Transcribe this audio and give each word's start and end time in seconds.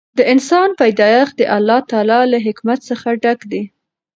د 0.17 0.19
انسان 0.33 0.69
پیدایښت 0.81 1.33
د 1.37 1.41
الله 1.57 1.79
تعالی 1.89 2.21
له 2.33 2.37
حکمت 2.45 2.79
څخه 2.89 3.07
ډک 3.23 3.39
دی. 3.51 3.63